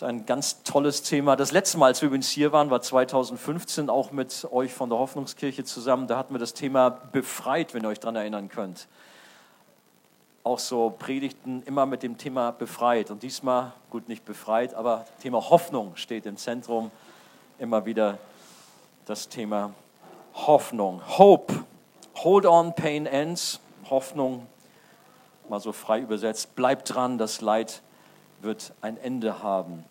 [0.00, 1.36] ist ein ganz tolles Thema.
[1.36, 4.98] Das letzte Mal, als wir übrigens hier waren, war 2015, auch mit euch von der
[4.98, 6.06] Hoffnungskirche zusammen.
[6.06, 8.88] Da hatten wir das Thema befreit, wenn ihr euch daran erinnern könnt.
[10.42, 13.10] Auch so Predigten immer mit dem Thema befreit.
[13.10, 16.90] Und diesmal, gut, nicht befreit, aber Thema Hoffnung steht im Zentrum.
[17.58, 18.16] Immer wieder
[19.04, 19.74] das Thema
[20.32, 21.02] Hoffnung.
[21.18, 21.66] Hope.
[22.24, 23.60] Hold on, pain ends.
[23.90, 24.46] Hoffnung,
[25.50, 26.54] mal so frei übersetzt.
[26.56, 27.82] Bleibt dran, das Leid
[28.42, 29.84] wird ein Ende haben.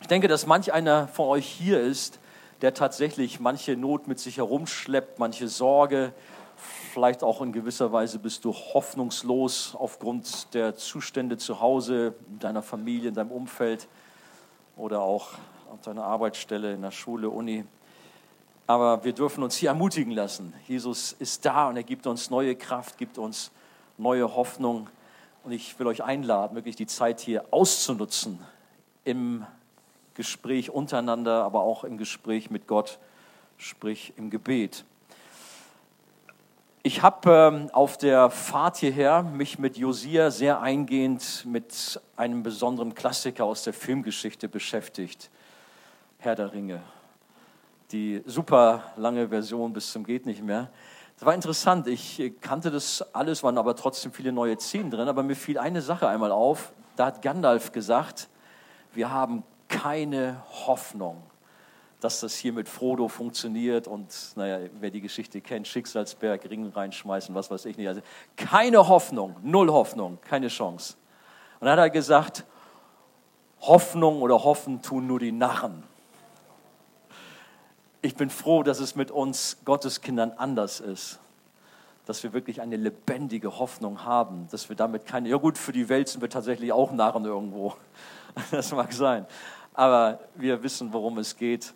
[0.00, 2.18] Ich denke, dass manch einer von euch hier ist,
[2.60, 6.12] der tatsächlich manche Not mit sich herumschleppt, manche Sorge.
[6.92, 12.62] Vielleicht auch in gewisser Weise bist du hoffnungslos aufgrund der Zustände zu Hause, in deiner
[12.62, 13.88] Familie, in deinem Umfeld
[14.76, 15.32] oder auch
[15.72, 17.64] auf deiner Arbeitsstelle, in der Schule, Uni.
[18.66, 20.54] Aber wir dürfen uns hier ermutigen lassen.
[20.66, 23.50] Jesus ist da und er gibt uns neue Kraft, gibt uns
[23.98, 24.88] neue Hoffnung.
[25.44, 28.38] Und ich will euch einladen, wirklich die Zeit hier auszunutzen
[29.04, 29.44] im
[30.14, 32.98] Gespräch untereinander, aber auch im Gespräch mit Gott,
[33.58, 34.86] sprich im Gebet.
[36.82, 42.94] Ich habe ähm, auf der Fahrt hierher mich mit Josia sehr eingehend mit einem besonderen
[42.94, 45.30] Klassiker aus der Filmgeschichte beschäftigt,
[46.18, 46.80] Herr der Ringe.
[47.92, 50.70] Die super lange Version bis zum geht nicht mehr.
[51.16, 51.86] Das war interessant.
[51.86, 55.08] Ich kannte das alles, waren aber trotzdem viele neue Szenen drin.
[55.08, 56.72] Aber mir fiel eine Sache einmal auf.
[56.96, 58.28] Da hat Gandalf gesagt,
[58.92, 61.22] wir haben keine Hoffnung,
[62.00, 63.86] dass das hier mit Frodo funktioniert.
[63.86, 67.88] Und naja, wer die Geschichte kennt, Schicksalsberg, Ring reinschmeißen, was weiß ich nicht.
[67.88, 68.02] Also
[68.36, 70.96] keine Hoffnung, null Hoffnung, keine Chance.
[71.60, 72.44] Und dann hat er gesagt,
[73.60, 75.84] Hoffnung oder Hoffen tun nur die Narren
[78.04, 81.18] ich bin froh, dass es mit uns Gotteskindern anders ist.
[82.04, 85.88] Dass wir wirklich eine lebendige Hoffnung haben, dass wir damit keine, ja gut, für die
[85.88, 87.74] Welt sind wir tatsächlich auch Narren irgendwo.
[88.50, 89.26] Das mag sein.
[89.74, 91.72] Aber wir wissen, worum es geht.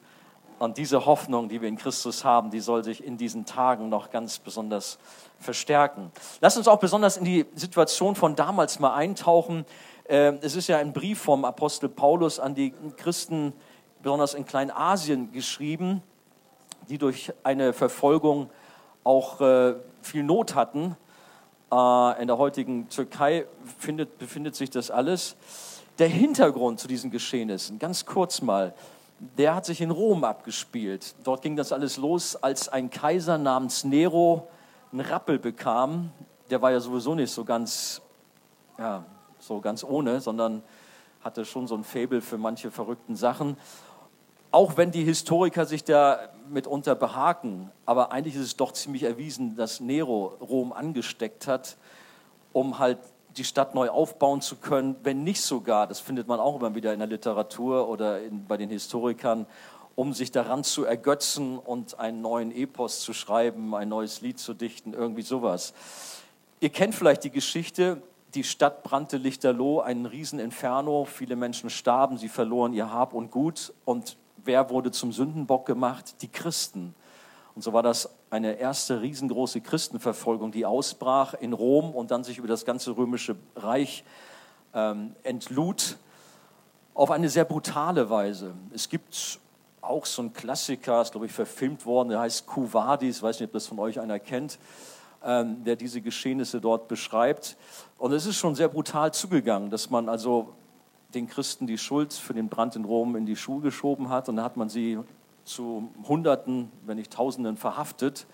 [0.58, 4.10] Und diese Hoffnung, die wir in Christus haben, die soll sich in diesen Tagen noch
[4.10, 4.98] ganz besonders
[5.38, 6.10] verstärken.
[6.40, 9.64] Lass uns auch besonders in die Situation von damals mal eintauchen.
[10.08, 13.52] Ähm, es ist ja ein Brief vom Apostel Paulus an die Christen,
[14.02, 16.02] besonders in Kleinasien, geschrieben
[16.88, 18.50] die durch eine Verfolgung
[19.04, 20.96] auch äh, viel Not hatten.
[21.70, 23.46] Äh, in der heutigen Türkei
[23.78, 25.36] findet, befindet sich das alles.
[25.98, 28.74] Der Hintergrund zu diesen Geschehnissen, ganz kurz mal,
[29.36, 31.14] der hat sich in Rom abgespielt.
[31.24, 34.48] Dort ging das alles los, als ein Kaiser namens Nero
[34.92, 36.10] einen Rappel bekam.
[36.50, 38.00] Der war ja sowieso nicht so ganz,
[38.78, 39.04] ja,
[39.40, 40.62] so ganz ohne, sondern
[41.22, 43.56] hatte schon so ein Faible für manche verrückten Sachen
[44.50, 49.56] auch wenn die Historiker sich da mitunter behaken, aber eigentlich ist es doch ziemlich erwiesen,
[49.56, 51.76] dass Nero Rom angesteckt hat,
[52.52, 52.98] um halt
[53.36, 56.92] die Stadt neu aufbauen zu können, wenn nicht sogar, das findet man auch immer wieder
[56.92, 59.46] in der Literatur oder in, bei den Historikern,
[59.94, 64.54] um sich daran zu ergötzen und einen neuen Epos zu schreiben, ein neues Lied zu
[64.54, 65.74] dichten, irgendwie sowas.
[66.60, 68.02] Ihr kennt vielleicht die Geschichte,
[68.34, 73.72] die Stadt brannte lichterloh, ein Rieseninferno, viele Menschen starben, sie verloren ihr Hab und Gut.
[73.84, 74.16] Und
[74.48, 76.22] wer wurde zum Sündenbock gemacht?
[76.22, 76.94] Die Christen.
[77.54, 82.38] Und so war das eine erste riesengroße Christenverfolgung, die ausbrach in Rom und dann sich
[82.38, 84.04] über das ganze römische Reich
[84.74, 85.98] ähm, entlud
[86.94, 88.54] auf eine sehr brutale Weise.
[88.72, 89.38] Es gibt
[89.82, 93.48] auch so einen Klassiker, ist glaube ich verfilmt worden, der heißt Quo Vadis, weiß nicht,
[93.48, 94.58] ob das von euch einer kennt,
[95.22, 97.56] ähm, der diese Geschehnisse dort beschreibt.
[97.98, 100.54] Und es ist schon sehr brutal zugegangen, dass man also
[101.14, 104.28] den Christen die Schuld für den Brand in Rom in die Schuhe geschoben hat.
[104.28, 104.98] Und dann hat man sie
[105.44, 108.26] zu Hunderten, wenn nicht Tausenden verhaftet,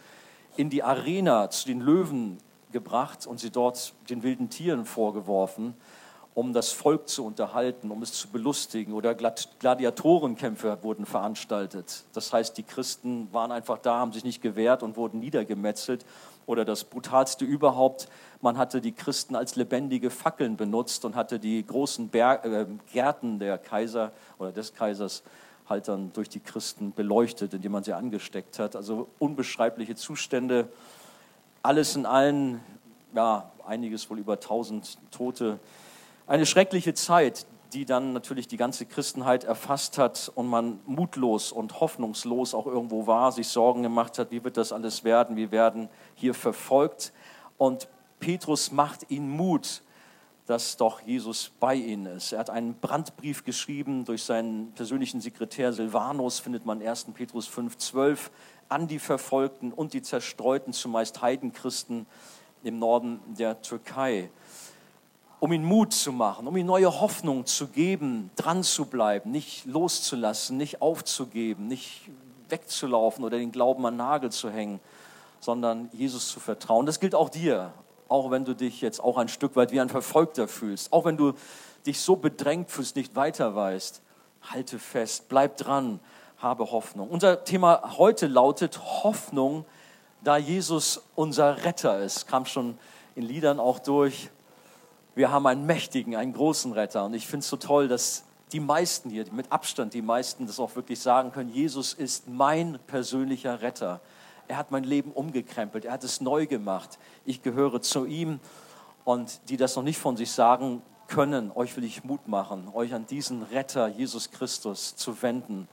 [0.56, 2.38] in die Arena zu den Löwen
[2.72, 5.74] gebracht und sie dort den wilden Tieren vorgeworfen,
[6.34, 8.92] um das Volk zu unterhalten, um es zu belustigen.
[8.92, 12.04] Oder Gladiatorenkämpfe wurden veranstaltet.
[12.12, 16.04] Das heißt, die Christen waren einfach da, haben sich nicht gewehrt und wurden niedergemetzelt.
[16.46, 18.08] Oder das brutalste überhaupt,
[18.42, 23.38] man hatte die Christen als lebendige Fackeln benutzt und hatte die großen Berg, äh, Gärten
[23.38, 25.22] der Kaiser oder des Kaisers
[25.68, 28.76] halt dann durch die Christen beleuchtet, indem man sie angesteckt hat.
[28.76, 30.68] Also unbeschreibliche Zustände.
[31.62, 32.60] Alles in allen,
[33.14, 35.58] ja, einiges wohl über 1000 Tote.
[36.26, 41.80] Eine schreckliche Zeit, die dann natürlich die ganze Christenheit erfasst hat und man mutlos und
[41.80, 45.90] hoffnungslos auch irgendwo war, sich Sorgen gemacht hat, wie wird das alles werden, wir werden
[46.14, 47.12] hier verfolgt.
[47.58, 47.88] Und
[48.20, 49.82] Petrus macht ihnen Mut,
[50.46, 52.32] dass doch Jesus bei ihnen ist.
[52.32, 57.08] Er hat einen Brandbrief geschrieben durch seinen persönlichen Sekretär Silvanus, findet man 1.
[57.12, 58.30] Petrus 5,12,
[58.70, 62.06] an die Verfolgten und die Zerstreuten, zumeist Heidenchristen
[62.62, 64.30] im Norden der Türkei.
[65.44, 69.66] Um ihm Mut zu machen, um ihm neue Hoffnung zu geben, dran zu bleiben, nicht
[69.66, 72.08] loszulassen, nicht aufzugeben, nicht
[72.48, 74.80] wegzulaufen oder den Glauben an Nagel zu hängen,
[75.40, 76.86] sondern Jesus zu vertrauen.
[76.86, 77.74] Das gilt auch dir,
[78.08, 81.18] auch wenn du dich jetzt auch ein Stück weit wie ein Verfolgter fühlst, auch wenn
[81.18, 81.34] du
[81.84, 84.00] dich so bedrängt fühlst, nicht weiter weißt.
[84.50, 86.00] Halte fest, bleib dran,
[86.38, 87.10] habe Hoffnung.
[87.10, 89.66] Unser Thema heute lautet Hoffnung,
[90.22, 92.26] da Jesus unser Retter ist.
[92.28, 92.78] Kam schon
[93.14, 94.30] in Liedern auch durch.
[95.14, 97.04] Wir haben einen mächtigen, einen großen Retter.
[97.04, 100.60] Und ich finde es so toll, dass die meisten hier, mit Abstand die meisten, das
[100.60, 104.00] auch wirklich sagen können, Jesus ist mein persönlicher Retter.
[104.48, 106.98] Er hat mein Leben umgekrempelt, er hat es neu gemacht.
[107.24, 108.40] Ich gehöre zu ihm.
[109.04, 112.94] Und die das noch nicht von sich sagen können, euch will ich Mut machen, euch
[112.94, 115.68] an diesen Retter Jesus Christus zu wenden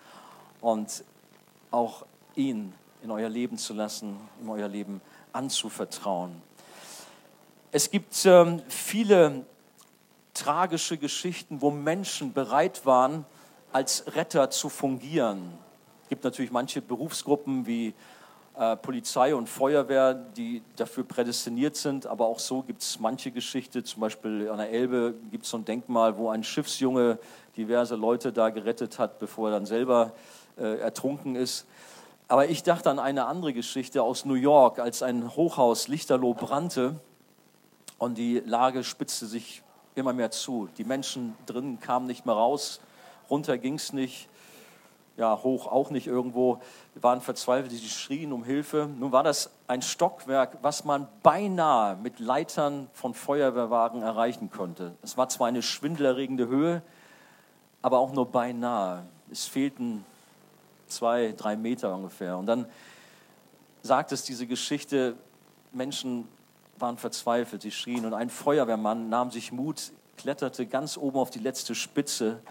[0.60, 1.04] und
[1.72, 2.06] auch
[2.36, 5.02] ihn in euer Leben zu lassen, in euer Leben
[5.34, 6.42] anzuvertrauen.
[7.74, 9.46] Es gibt ähm, viele
[10.34, 13.24] tragische Geschichten, wo Menschen bereit waren,
[13.72, 15.54] als Retter zu fungieren.
[16.04, 17.94] Es gibt natürlich manche Berufsgruppen wie
[18.58, 23.86] äh, Polizei und Feuerwehr, die dafür prädestiniert sind, aber auch so gibt es manche Geschichte,
[23.86, 27.20] zum Beispiel an der Elbe gibt es so ein Denkmal, wo ein Schiffsjunge
[27.56, 30.12] diverse Leute da gerettet hat, bevor er dann selber
[30.58, 31.66] äh, ertrunken ist.
[32.28, 37.00] Aber ich dachte an eine andere Geschichte aus New York, als ein Hochhaus Lichterloh brannte
[38.02, 39.62] und die Lage spitzte sich
[39.94, 40.68] immer mehr zu.
[40.80, 42.82] Die Menschen drinnen kamen nicht mehr raus,
[43.30, 44.28] runter ging es nicht,
[45.18, 46.60] ja, hoch auch nicht irgendwo,
[46.96, 48.90] die waren verzweifelt, die schrien um Hilfe.
[48.98, 54.96] Nun war das ein Stockwerk, was man beinahe mit Leitern von Feuerwehrwagen erreichen konnte.
[55.04, 56.82] Es war zwar eine schwindelerregende Höhe,
[57.84, 59.06] aber auch nur beinahe.
[59.30, 60.04] Es fehlten
[60.88, 62.36] zwei, drei Meter ungefähr.
[62.36, 62.66] Und dann
[63.84, 65.16] sagt es diese Geschichte,
[65.72, 66.28] Menschen
[66.82, 71.40] waren verzweifelt, sie schrien und ein Feuerwehrmann nahm sich Mut, kletterte ganz oben auf die
[71.40, 72.42] letzte Spitze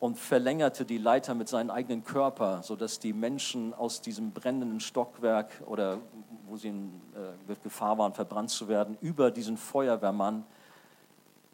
[0.00, 5.62] und verlängerte die Leiter mit seinem eigenen Körper, sodass die Menschen aus diesem brennenden Stockwerk
[5.66, 5.98] oder
[6.46, 7.00] wo sie in
[7.48, 10.44] äh, Gefahr waren, verbrannt zu werden, über diesen Feuerwehrmann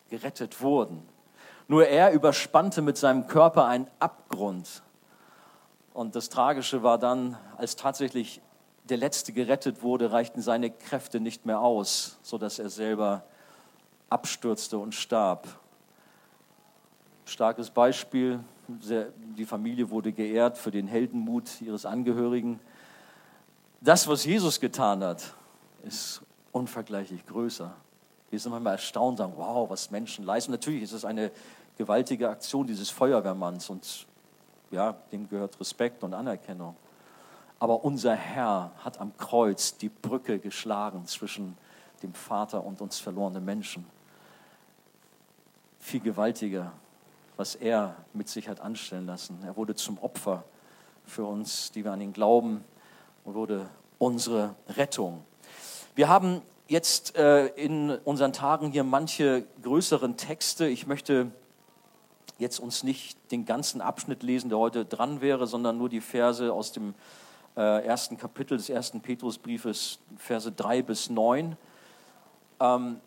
[0.08, 1.02] gerettet wurden.
[1.68, 4.82] Nur er überspannte mit seinem Körper einen Abgrund.
[5.94, 8.40] Und das Tragische war dann, als tatsächlich
[8.90, 13.24] der Letzte gerettet wurde, reichten seine Kräfte nicht mehr aus, sodass er selber
[14.08, 15.46] abstürzte und starb.
[17.24, 22.58] Starkes Beispiel, die Familie wurde geehrt für den Heldenmut ihres Angehörigen.
[23.80, 25.34] Das, was Jesus getan hat,
[25.84, 26.22] ist
[26.52, 27.72] unvergleichlich größer.
[28.30, 30.50] Wir sind manchmal erstaunt sagen, wow, was Menschen leisten.
[30.50, 31.30] Natürlich ist es eine
[31.78, 34.06] gewaltige Aktion dieses Feuerwehrmanns und
[34.70, 36.76] ja, dem gehört Respekt und Anerkennung.
[37.60, 41.58] Aber unser Herr hat am Kreuz die Brücke geschlagen zwischen
[42.02, 43.86] dem Vater und uns verlorenen Menschen.
[45.78, 46.72] Viel gewaltiger,
[47.36, 49.38] was er mit sich hat anstellen lassen.
[49.44, 50.42] Er wurde zum Opfer
[51.04, 52.64] für uns, die wir an ihn glauben,
[53.24, 53.68] und wurde
[53.98, 55.22] unsere Rettung.
[55.94, 60.66] Wir haben jetzt äh, in unseren Tagen hier manche größeren Texte.
[60.66, 61.30] Ich möchte
[62.38, 66.50] jetzt uns nicht den ganzen Abschnitt lesen, der heute dran wäre, sondern nur die Verse
[66.50, 66.94] aus dem
[67.56, 71.56] äh, ersten Kapitel des ersten Petrusbriefes, Verse 3 bis 9.
[72.60, 73.00] Ähm,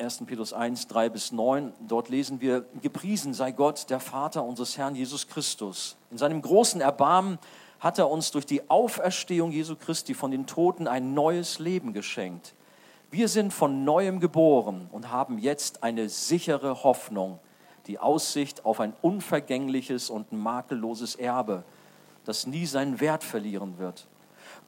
[0.00, 0.24] 1.
[0.26, 4.94] Petrus 1, 3 bis 9, dort lesen wir, gepriesen sei Gott, der Vater unseres Herrn
[4.94, 5.96] Jesus Christus.
[6.12, 7.38] In seinem großen Erbarmen
[7.80, 12.54] hat er uns durch die Auferstehung Jesu Christi von den Toten ein neues Leben geschenkt.
[13.10, 17.40] Wir sind von neuem geboren und haben jetzt eine sichere Hoffnung,
[17.88, 21.64] die Aussicht auf ein unvergängliches und makelloses Erbe–
[22.28, 24.06] das nie seinen Wert verlieren wird.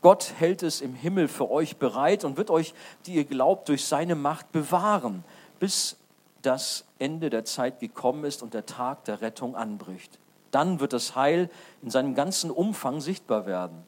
[0.01, 2.73] Gott hält es im Himmel für euch bereit und wird euch,
[3.05, 5.25] die ihr glaubt, durch seine Macht bewahren,
[5.59, 5.97] bis
[6.41, 10.19] das Ende der Zeit gekommen ist und der Tag der Rettung anbricht.
[10.51, 11.51] Dann wird das Heil
[11.83, 13.85] in seinem ganzen Umfang sichtbar werden.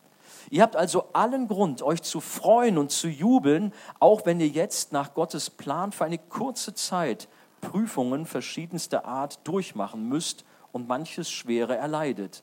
[0.50, 4.92] Ihr habt also allen Grund, euch zu freuen und zu jubeln, auch wenn ihr jetzt
[4.92, 7.26] nach Gottes Plan für eine kurze Zeit
[7.62, 12.42] Prüfungen verschiedenster Art durchmachen müsst und manches Schwere erleidet.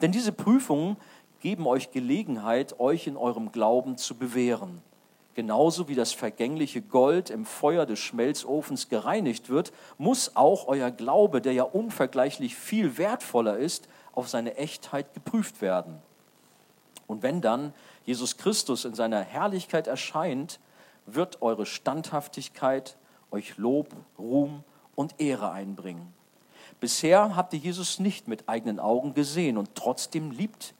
[0.00, 0.96] Denn diese Prüfungen
[1.40, 4.82] geben euch Gelegenheit, euch in eurem Glauben zu bewähren.
[5.34, 11.42] Genauso wie das vergängliche Gold im Feuer des Schmelzofens gereinigt wird, muss auch euer Glaube,
[11.42, 15.98] der ja unvergleichlich viel wertvoller ist, auf seine Echtheit geprüft werden.
[17.06, 17.74] Und wenn dann
[18.04, 20.58] Jesus Christus in seiner Herrlichkeit erscheint,
[21.04, 22.96] wird eure Standhaftigkeit
[23.30, 26.15] euch Lob, Ruhm und Ehre einbringen.
[26.80, 30.74] Bisher habt ihr Jesus nicht mit eigenen Augen gesehen und trotzdem liebt,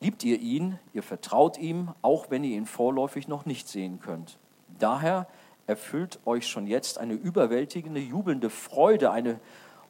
[0.00, 4.38] liebt ihr ihn, ihr vertraut ihm, auch wenn ihr ihn vorläufig noch nicht sehen könnt.
[4.78, 5.26] Daher
[5.66, 9.40] erfüllt euch schon jetzt eine überwältigende, jubelnde Freude, eine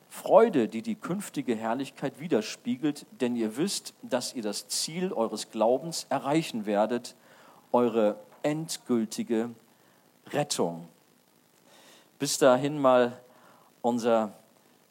[0.09, 6.07] Freude, die die künftige Herrlichkeit widerspiegelt, denn ihr wisst, dass ihr das Ziel eures Glaubens
[6.11, 7.15] erreichen werdet,
[7.73, 9.51] eure endgültige
[10.33, 10.89] Rettung.
[12.19, 13.19] Bis dahin mal
[13.83, 14.33] unser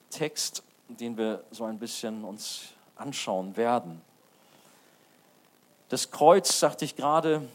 [0.09, 4.01] Text, den wir so ein bisschen uns anschauen werden.
[5.89, 7.47] Das Kreuz, sagte ich gerade,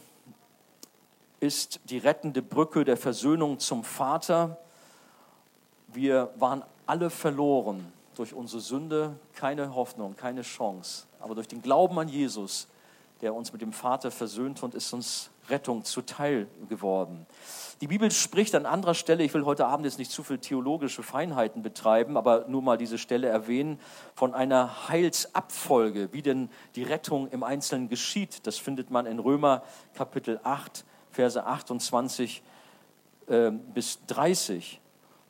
[1.39, 4.57] ist die rettende Brücke der Versöhnung zum Vater.
[5.87, 11.05] Wir waren alle verloren durch unsere Sünde, keine Hoffnung, keine Chance.
[11.19, 12.67] Aber durch den Glauben an Jesus,
[13.21, 17.25] der uns mit dem Vater versöhnt und ist uns Rettung zuteil geworden.
[17.81, 21.03] Die Bibel spricht an anderer Stelle, ich will heute Abend jetzt nicht zu viel theologische
[21.03, 23.79] Feinheiten betreiben, aber nur mal diese Stelle erwähnen,
[24.15, 28.47] von einer Heilsabfolge, wie denn die Rettung im Einzelnen geschieht.
[28.47, 32.41] Das findet man in Römer Kapitel 8, Verse 28
[33.27, 34.81] äh, bis 30.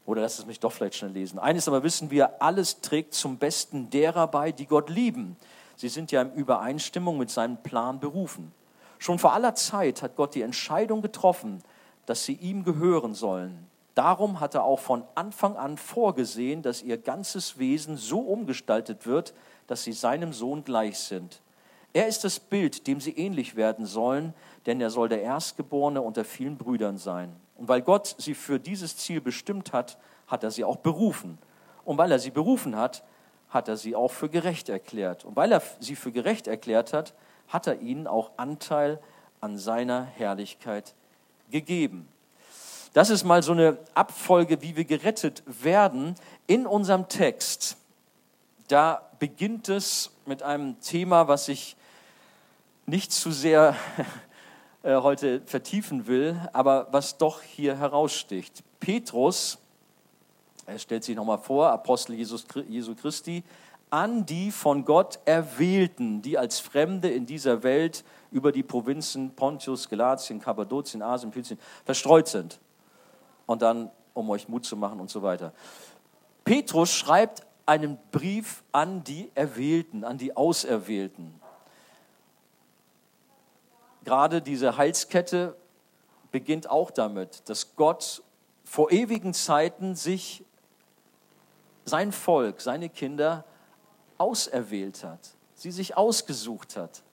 [0.05, 1.39] Oder lass es mich doch vielleicht schnell lesen.
[1.39, 5.35] Eines aber wissen wir, alles trägt zum Besten derer bei, die Gott lieben.
[5.75, 8.51] Sie sind ja in Übereinstimmung mit seinem Plan berufen.
[8.97, 11.61] Schon vor aller Zeit hat Gott die Entscheidung getroffen,
[12.05, 13.67] dass sie ihm gehören sollen.
[13.93, 19.33] Darum hat er auch von Anfang an vorgesehen, dass ihr ganzes Wesen so umgestaltet wird,
[19.67, 21.41] dass sie seinem Sohn gleich sind.
[21.93, 24.33] Er ist das Bild, dem sie ähnlich werden sollen,
[24.65, 27.33] denn er soll der Erstgeborene unter vielen Brüdern sein.
[27.55, 31.37] Und weil Gott sie für dieses Ziel bestimmt hat, hat er sie auch berufen.
[31.85, 33.03] Und weil er sie berufen hat,
[33.49, 35.25] hat er sie auch für gerecht erklärt.
[35.25, 37.13] Und weil er sie für gerecht erklärt hat,
[37.47, 38.99] hat er ihnen auch Anteil
[39.41, 40.93] an seiner Herrlichkeit
[41.51, 42.07] gegeben.
[42.93, 46.15] Das ist mal so eine Abfolge, wie wir gerettet werden
[46.47, 47.77] in unserem Text.
[48.67, 51.75] Da beginnt es mit einem Thema, was ich
[52.85, 53.75] nicht zu sehr
[54.83, 58.63] äh, heute vertiefen will, aber was doch hier heraussticht.
[58.79, 59.57] Petrus,
[60.65, 63.43] er stellt sich nochmal vor, Apostel Jesus, Jesu Christi,
[63.89, 69.87] an die von Gott Erwählten, die als Fremde in dieser Welt über die Provinzen Pontius,
[69.87, 72.59] Galatien, Kappadokien, Asien, Pylzien verstreut sind.
[73.45, 75.53] Und dann, um euch Mut zu machen und so weiter.
[76.43, 81.39] Petrus schreibt einen Brief an die Erwählten, an die Auserwählten.
[84.03, 85.55] Gerade diese Heilskette
[86.31, 88.23] beginnt auch damit, dass Gott
[88.63, 90.43] vor ewigen Zeiten sich
[91.85, 93.45] sein Volk, seine Kinder
[94.17, 95.19] auserwählt hat,
[95.53, 97.03] sie sich ausgesucht hat.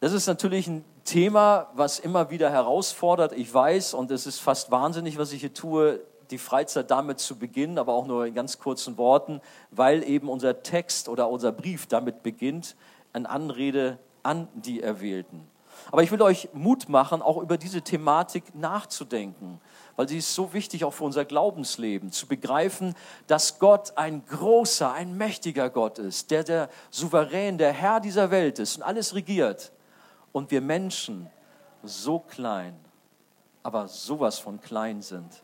[0.00, 3.32] Das ist natürlich ein Thema, was immer wieder herausfordert.
[3.32, 6.00] Ich weiß, und es ist fast wahnsinnig, was ich hier tue,
[6.30, 10.62] die Freizeit damit zu beginnen, aber auch nur in ganz kurzen Worten, weil eben unser
[10.62, 12.76] Text oder unser Brief damit beginnt,
[13.12, 15.48] eine Anrede an die Erwählten.
[15.90, 19.60] Aber ich will euch Mut machen, auch über diese Thematik nachzudenken
[19.96, 22.94] weil sie ist so wichtig auch für unser Glaubensleben, zu begreifen,
[23.26, 28.58] dass Gott ein großer, ein mächtiger Gott ist, der der Souverän, der Herr dieser Welt
[28.58, 29.72] ist und alles regiert.
[30.32, 31.30] Und wir Menschen
[31.82, 32.78] so klein,
[33.62, 35.42] aber sowas von klein sind.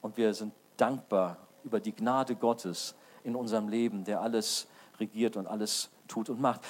[0.00, 4.66] Und wir sind dankbar über die Gnade Gottes in unserem Leben, der alles
[4.98, 6.62] regiert und alles tut und macht.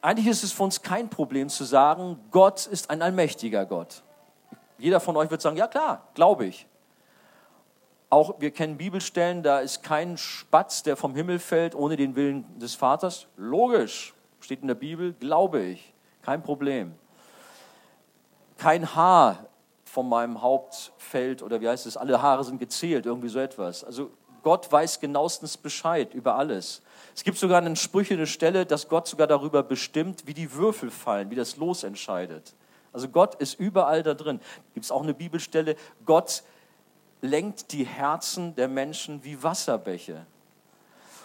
[0.00, 4.02] Eigentlich ist es für uns kein Problem zu sagen, Gott ist ein allmächtiger Gott.
[4.78, 6.66] Jeder von euch wird sagen, ja klar, glaube ich.
[8.08, 12.58] Auch wir kennen Bibelstellen, da ist kein Spatz, der vom Himmel fällt, ohne den Willen
[12.58, 13.26] des Vaters.
[13.36, 16.94] Logisch, steht in der Bibel, glaube ich, kein Problem.
[18.58, 19.46] Kein Haar
[19.84, 23.82] von meinem Haupt fällt, oder wie heißt es, alle Haare sind gezählt, irgendwie so etwas.
[23.82, 24.10] Also
[24.46, 26.80] Gott weiß genauestens Bescheid über alles.
[27.16, 30.92] Es gibt sogar in Sprüche eine Stelle, dass Gott sogar darüber bestimmt, wie die Würfel
[30.92, 32.54] fallen, wie das Los entscheidet.
[32.92, 34.38] Also Gott ist überall da drin.
[34.72, 35.74] Gibt es auch eine Bibelstelle,
[36.04, 36.44] Gott
[37.22, 40.24] lenkt die Herzen der Menschen wie Wasserbäche.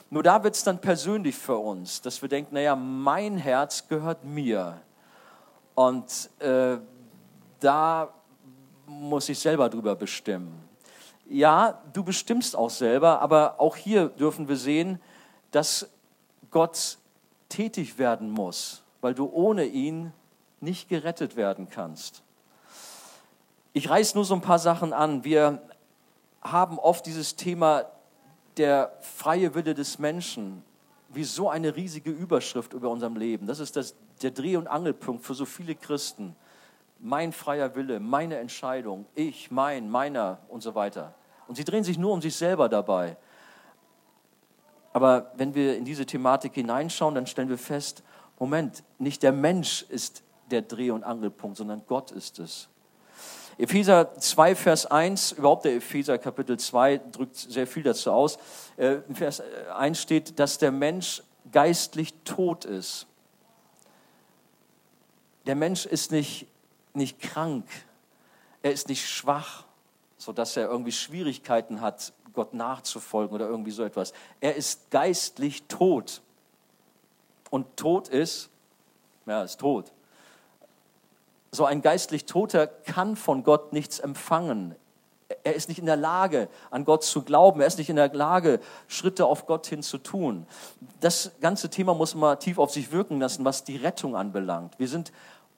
[0.09, 4.23] Nur da wird es dann persönlich für uns, dass wir denken, naja, mein Herz gehört
[4.23, 4.81] mir.
[5.75, 6.77] Und äh,
[7.59, 8.15] da
[8.87, 10.70] muss ich selber drüber bestimmen.
[11.25, 14.99] Ja, du bestimmst auch selber, aber auch hier dürfen wir sehen,
[15.51, 15.89] dass
[16.49, 16.97] Gott
[17.49, 20.13] tätig werden muss, weil du ohne ihn
[20.59, 22.23] nicht gerettet werden kannst.
[23.73, 25.23] Ich reiße nur so ein paar Sachen an.
[25.23, 25.61] Wir
[26.41, 27.85] haben oft dieses Thema
[28.57, 30.63] der freie Wille des Menschen
[31.09, 33.47] wie so eine riesige Überschrift über unserem Leben.
[33.47, 36.35] Das ist das, der Dreh- und Angelpunkt für so viele Christen.
[37.01, 41.15] Mein freier Wille, meine Entscheidung, ich, mein, meiner und so weiter.
[41.47, 43.17] Und sie drehen sich nur um sich selber dabei.
[44.93, 48.03] Aber wenn wir in diese Thematik hineinschauen, dann stellen wir fest,
[48.39, 52.67] Moment, nicht der Mensch ist der Dreh- und Angelpunkt, sondern Gott ist es.
[53.57, 58.37] Epheser 2, Vers 1, überhaupt der Epheser Kapitel 2 drückt sehr viel dazu aus.
[58.77, 59.43] Äh, in Vers
[59.75, 63.07] 1 steht, dass der Mensch geistlich tot ist.
[65.45, 66.47] Der Mensch ist nicht,
[66.95, 67.65] nicht krank,
[68.61, 69.65] er ist nicht schwach,
[70.17, 74.13] sodass er irgendwie Schwierigkeiten hat, Gott nachzufolgen oder irgendwie so etwas.
[74.39, 76.21] Er ist geistlich tot.
[77.49, 78.49] Und tot ist,
[79.25, 79.91] ja, ist tot.
[81.51, 84.75] So ein geistlich Toter kann von Gott nichts empfangen.
[85.43, 87.59] Er ist nicht in der Lage, an Gott zu glauben.
[87.59, 90.45] Er ist nicht in der Lage, Schritte auf Gott hin zu tun.
[91.01, 94.79] Das ganze Thema muss man tief auf sich wirken lassen, was die Rettung anbelangt.
[94.79, 95.11] Wir sind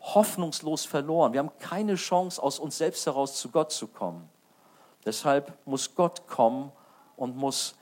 [0.03, 1.33] hoffnungslos verloren.
[1.33, 4.29] Wir haben keine Chance, aus uns selbst heraus zu Gott zu kommen.
[5.05, 6.71] Deshalb muss Gott kommen
[7.15, 7.75] und muss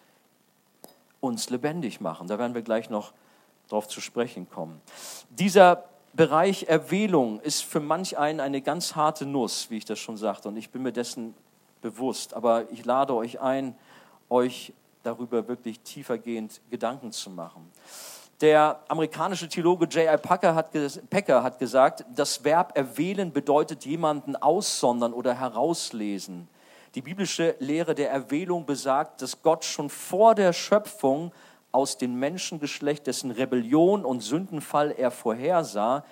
[1.19, 2.27] uns lebendig machen.
[2.27, 3.13] Da werden wir gleich noch
[3.67, 4.81] darauf zu sprechen kommen.
[5.29, 10.17] Dieser Bereich Erwählung ist für manch einen eine ganz harte Nuss, wie ich das schon
[10.17, 11.33] sagte, und ich bin mir dessen
[11.81, 12.33] bewusst.
[12.33, 13.75] Aber ich lade euch ein,
[14.29, 14.73] euch
[15.03, 17.71] darüber wirklich tiefergehend Gedanken zu machen.
[18.41, 20.17] Der amerikanische Theologe J.I.
[20.17, 20.71] Packer hat,
[21.11, 26.47] Packer hat gesagt, das Verb erwählen bedeutet jemanden aussondern oder herauslesen.
[26.95, 31.31] Die biblische Lehre der Erwählung besagt, dass Gott schon vor der Schöpfung
[31.71, 36.03] aus dem Menschengeschlecht, dessen Rebellion und Sündenfall er vorhersah,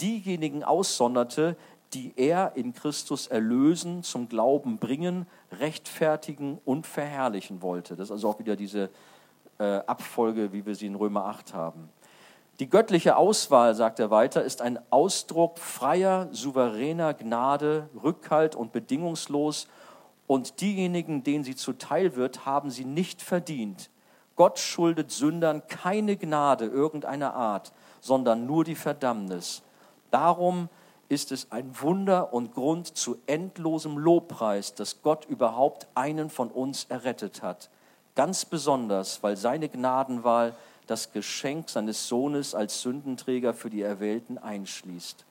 [0.00, 1.56] diejenigen aussonderte,
[1.94, 7.96] die er in Christus erlösen, zum Glauben bringen, rechtfertigen und verherrlichen wollte.
[7.96, 8.88] Das ist also auch wieder diese
[9.86, 11.88] Abfolge, wie wir sie in Römer 8 haben.
[12.60, 19.68] Die göttliche Auswahl, sagt er weiter, ist ein Ausdruck freier, souveräner Gnade, Rückhalt und bedingungslos
[20.26, 23.90] und diejenigen, denen sie zuteil wird, haben sie nicht verdient.
[24.36, 29.62] Gott schuldet Sündern keine Gnade irgendeiner Art, sondern nur die Verdammnis.
[30.10, 30.68] Darum
[31.08, 36.84] ist es ein Wunder und Grund zu endlosem Lobpreis, dass Gott überhaupt einen von uns
[36.84, 37.68] errettet hat.
[38.14, 40.54] Ganz besonders, weil seine Gnadenwahl
[40.86, 45.24] das Geschenk seines Sohnes als Sündenträger für die Erwählten einschließt.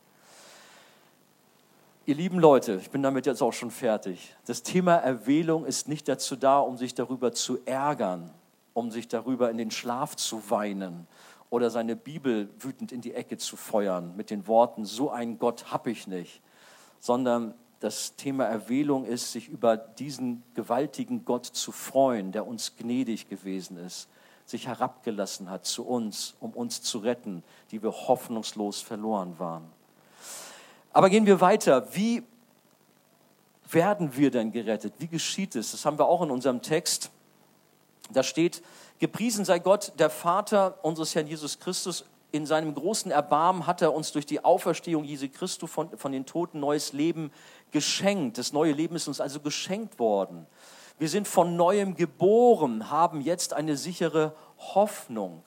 [2.08, 4.36] Ihr lieben Leute, ich bin damit jetzt auch schon fertig.
[4.46, 8.32] Das Thema Erwählung ist nicht dazu da, um sich darüber zu ärgern,
[8.74, 11.06] um sich darüber in den Schlaf zu weinen
[11.52, 15.72] oder seine Bibel wütend in die Ecke zu feuern mit den Worten, so einen Gott
[15.72, 16.42] habe ich nicht,
[17.00, 23.28] sondern das Thema Erwählung ist, sich über diesen gewaltigen Gott zu freuen, der uns gnädig
[23.28, 24.08] gewesen ist,
[24.46, 29.68] sich herabgelassen hat zu uns, um uns zu retten, die wir hoffnungslos verloren waren.
[30.94, 31.94] Aber gehen wir weiter.
[31.96, 32.24] Wie
[33.72, 34.94] werden wir denn gerettet?
[35.00, 35.72] Wie geschieht es?
[35.72, 37.10] Das haben wir auch in unserem Text.
[38.12, 38.62] Da steht,
[39.00, 42.06] gepriesen sei Gott, der Vater unseres Herrn Jesus Christus.
[42.32, 46.26] In seinem großen Erbarmen hat er uns durch die Auferstehung Jesu Christus von, von den
[46.26, 47.32] Toten neues Leben
[47.72, 48.38] geschenkt.
[48.38, 50.48] Das neue Leben ist uns also geschenkt worden.
[50.98, 55.44] Wir sind von neuem geboren, haben jetzt eine sichere Hoffnung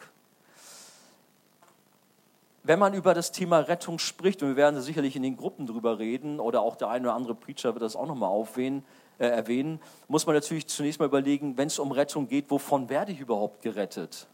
[2.65, 5.99] wenn man über das Thema Rettung spricht, und wir werden sicherlich in den Gruppen drüber
[5.99, 8.81] reden, oder auch der eine oder andere Preacher wird das auch nochmal äh,
[9.19, 13.21] erwähnen, muss man natürlich zunächst mal überlegen, wenn es um Rettung geht, wovon werde ich
[13.21, 14.27] überhaupt gerettet?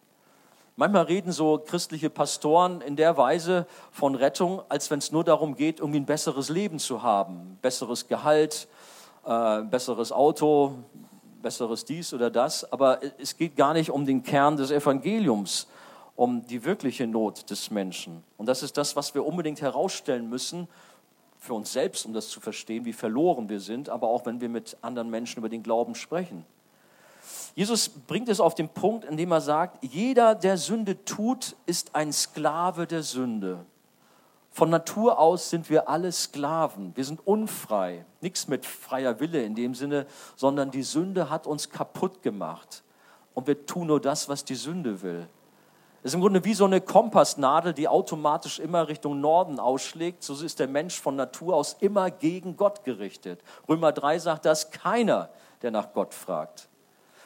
[0.80, 5.54] Manchmal reden so christliche Pastoren in der Weise von Rettung, als wenn es nur darum
[5.54, 8.66] geht, irgendwie ein besseres Leben zu haben, besseres Gehalt,
[9.26, 10.72] äh, besseres Auto,
[11.42, 12.72] besseres dies oder das.
[12.72, 15.66] Aber es geht gar nicht um den Kern des Evangeliums,
[16.16, 18.24] um die wirkliche Not des Menschen.
[18.38, 20.66] Und das ist das, was wir unbedingt herausstellen müssen
[21.36, 24.48] für uns selbst, um das zu verstehen, wie verloren wir sind, aber auch wenn wir
[24.48, 26.46] mit anderen Menschen über den Glauben sprechen.
[27.54, 32.12] Jesus bringt es auf den Punkt, indem er sagt, jeder, der Sünde tut, ist ein
[32.12, 33.64] Sklave der Sünde.
[34.50, 36.96] Von Natur aus sind wir alle Sklaven.
[36.96, 38.04] Wir sind unfrei.
[38.20, 42.82] Nichts mit freier Wille in dem Sinne, sondern die Sünde hat uns kaputt gemacht.
[43.34, 45.28] Und wir tun nur das, was die Sünde will.
[46.02, 50.22] Es ist im Grunde wie so eine Kompassnadel, die automatisch immer Richtung Norden ausschlägt.
[50.22, 53.42] So ist der Mensch von Natur aus immer gegen Gott gerichtet.
[53.68, 55.28] Römer 3 sagt das, keiner,
[55.60, 56.69] der nach Gott fragt.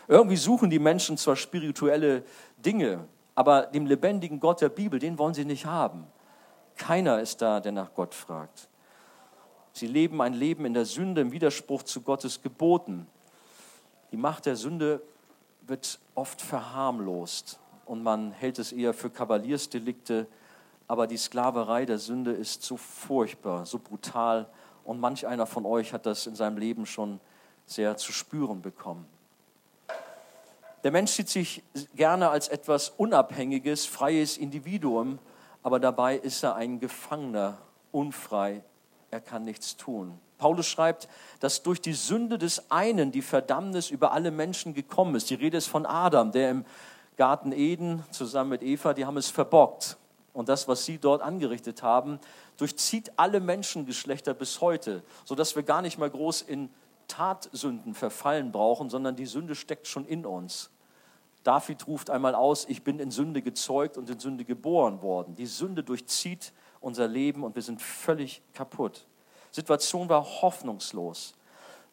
[0.08, 2.24] Irgendwie suchen die Menschen zwar spirituelle
[2.58, 6.06] Dinge, aber dem lebendigen Gott der Bibel, den wollen sie nicht haben.
[6.76, 8.68] Keiner ist da, der nach Gott fragt.
[9.72, 13.06] Sie leben ein Leben in der Sünde, im Widerspruch zu Gottes Geboten.
[14.12, 15.02] Die Macht der Sünde
[15.62, 20.26] wird oft verharmlost und man hält es eher für Kavaliersdelikte.
[20.86, 24.46] Aber die Sklaverei der Sünde ist so furchtbar, so brutal.
[24.84, 27.18] Und manch einer von euch hat das in seinem Leben schon
[27.66, 29.06] sehr zu spüren bekommen.
[30.84, 31.62] Der Mensch sieht sich
[31.94, 35.18] gerne als etwas Unabhängiges, freies Individuum,
[35.62, 37.56] aber dabei ist er ein Gefangener,
[37.90, 38.62] unfrei.
[39.10, 40.20] Er kann nichts tun.
[40.36, 41.08] Paulus schreibt,
[41.40, 45.30] dass durch die Sünde des einen die Verdammnis über alle Menschen gekommen ist.
[45.30, 46.66] Die Rede ist von Adam, der im
[47.16, 49.96] Garten Eden zusammen mit Eva, die haben es verbockt.
[50.34, 52.18] Und das, was sie dort angerichtet haben,
[52.58, 56.68] durchzieht alle Menschengeschlechter bis heute, sodass wir gar nicht mal groß in
[57.08, 60.70] Tatsünden verfallen brauchen, sondern die Sünde steckt schon in uns.
[61.44, 65.36] David ruft einmal aus, ich bin in Sünde gezeugt und in Sünde geboren worden.
[65.36, 69.06] Die Sünde durchzieht unser Leben und wir sind völlig kaputt.
[69.50, 71.34] Situation war hoffnungslos.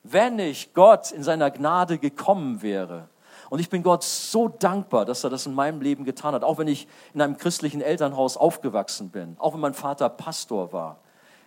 [0.04, 3.10] Wenn nicht Gott in seiner Gnade gekommen wäre,
[3.50, 6.58] und ich bin Gott so dankbar, dass er das in meinem Leben getan hat, auch
[6.58, 11.00] wenn ich in einem christlichen Elternhaus aufgewachsen bin, auch wenn mein Vater Pastor war.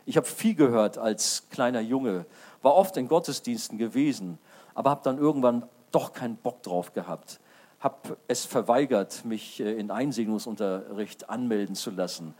[0.05, 2.27] Ich habe viel gehört als kleiner Junge,
[2.61, 4.39] war oft in Gottesdiensten gewesen,
[4.75, 7.41] aber habe dann irgendwann doch keinen Bock drauf gehabt.
[7.85, 12.35] Habe es verweigert, mich äh, in Einsegnungsunterricht anmelden zu lassen.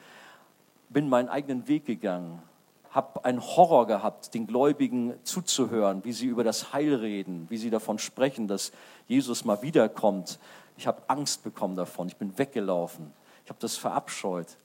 [0.89, 2.43] Bin meinen eigenen Weg gegangen,
[2.91, 7.69] habe einen Horror gehabt, den Gläubigen zuzuhören, wie sie über das Heil reden, wie sie
[7.69, 8.73] davon sprechen, dass
[9.07, 10.39] Jesus mal wiederkommt.
[10.79, 13.13] Ich habe Angst bekommen davon, ich bin weggelaufen,
[13.45, 14.57] ich habe das verabscheut.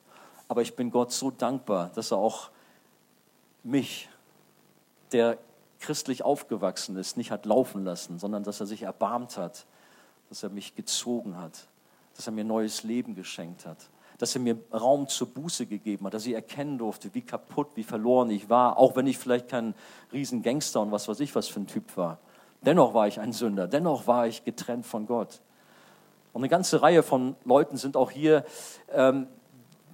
[0.47, 2.51] Aber ich bin Gott so dankbar, dass er auch
[3.63, 4.07] mich,
[5.11, 5.37] der
[5.81, 9.65] christlich aufgewachsen ist, nicht hat laufen lassen, sondern dass er sich erbarmt hat,
[10.29, 11.67] dass er mich gezogen hat,
[12.15, 13.89] dass er mir neues Leben geschenkt hat
[14.19, 17.83] dass er mir Raum zur Buße gegeben hat, dass ich erkennen durfte, wie kaputt, wie
[17.83, 19.73] verloren ich war, auch wenn ich vielleicht kein
[20.11, 22.19] Riesengangster und was weiß ich was für ein Typ war.
[22.61, 25.39] Dennoch war ich ein Sünder, dennoch war ich getrennt von Gott.
[26.33, 28.45] Und eine ganze Reihe von Leuten sind auch hier,
[28.91, 29.27] ähm,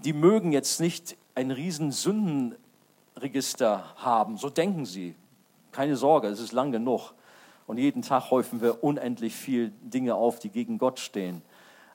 [0.04, 5.15] die mögen jetzt nicht ein riesen Sündenregister haben, so denken sie.
[5.71, 7.13] Keine Sorge, es ist lang genug.
[7.67, 11.41] Und jeden Tag häufen wir unendlich viel Dinge auf, die gegen Gott stehen.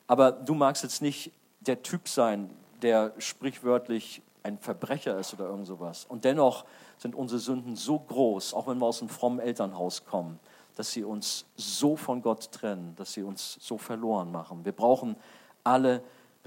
[0.06, 2.50] Aber du magst jetzt nicht der Typ sein,
[2.82, 6.06] der sprichwörtlich ein Verbrecher ist oder irgend sowas.
[6.08, 6.64] Und dennoch
[6.98, 10.40] sind unsere Sünden so groß, auch wenn wir aus einem frommen Elternhaus kommen,
[10.76, 14.64] dass sie uns so von Gott trennen, dass sie uns so verloren machen.
[14.64, 15.16] Wir brauchen
[15.62, 16.02] alle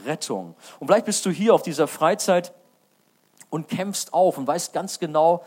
[0.06, 0.56] Rettung.
[0.80, 2.54] Und vielleicht bist du hier auf dieser Freizeit
[3.50, 5.46] und kämpfst auf und weißt ganz genau,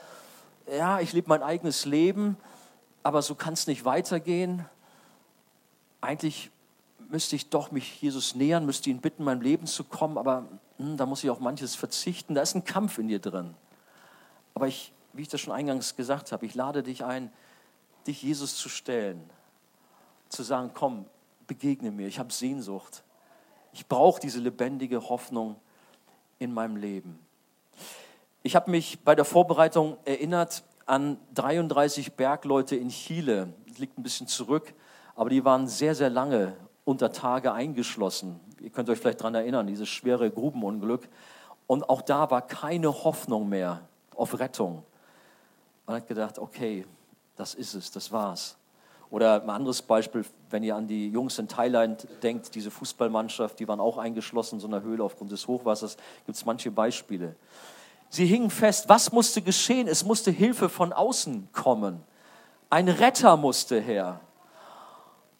[0.70, 2.36] ja, ich lebe mein eigenes Leben,
[3.06, 4.64] aber so kann es nicht weitergehen.
[6.00, 6.50] Eigentlich
[7.08, 10.96] müsste ich doch mich Jesus nähern, müsste ihn bitten, mein Leben zu kommen, aber hm,
[10.96, 12.34] da muss ich auch manches verzichten.
[12.34, 13.54] Da ist ein Kampf in dir drin.
[14.54, 17.30] Aber ich, wie ich das schon eingangs gesagt habe, ich lade dich ein,
[18.08, 19.22] dich Jesus zu stellen,
[20.28, 21.06] zu sagen, komm,
[21.46, 23.04] begegne mir, ich habe Sehnsucht.
[23.72, 25.54] Ich brauche diese lebendige Hoffnung
[26.40, 27.20] in meinem Leben.
[28.42, 33.52] Ich habe mich bei der Vorbereitung erinnert an 33 Bergleute in Chile.
[33.68, 34.72] Das liegt ein bisschen zurück,
[35.14, 38.40] aber die waren sehr, sehr lange unter Tage eingeschlossen.
[38.60, 41.08] Ihr könnt euch vielleicht daran erinnern, dieses schwere Grubenunglück.
[41.66, 43.80] Und auch da war keine Hoffnung mehr
[44.14, 44.84] auf Rettung.
[45.84, 46.86] Man hat gedacht, okay,
[47.36, 48.56] das ist es, das war's.
[49.10, 53.68] Oder ein anderes Beispiel, wenn ihr an die Jungs in Thailand denkt, diese Fußballmannschaft, die
[53.68, 57.36] waren auch eingeschlossen in so einer Höhle aufgrund des Hochwassers, gibt es manche Beispiele.
[58.16, 59.88] Sie hingen fest, was musste geschehen?
[59.88, 62.02] Es musste Hilfe von außen kommen.
[62.70, 64.20] Ein Retter musste her.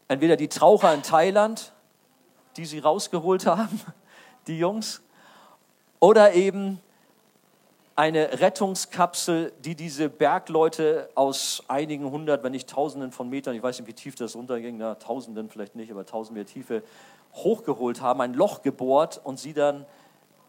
[0.08, 1.72] Entweder die Traucher in Thailand,
[2.58, 3.80] die sie rausgeholt haben,
[4.46, 5.00] die Jungs,
[6.00, 6.78] oder eben
[7.94, 13.78] eine Rettungskapsel, die diese Bergleute aus einigen hundert, wenn nicht tausenden von Metern, ich weiß
[13.78, 16.82] nicht, wie tief das runterging, na, tausenden vielleicht nicht, aber tausend Meter Tiefe,
[17.32, 19.86] hochgeholt haben, ein Loch gebohrt und sie dann